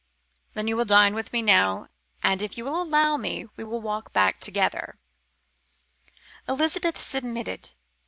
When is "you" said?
0.67-0.75, 2.57-2.65